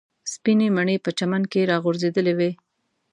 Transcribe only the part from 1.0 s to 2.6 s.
په چمن کې راغورځېدلې وې.